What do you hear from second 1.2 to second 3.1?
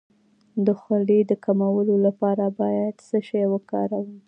د کمولو لپاره باید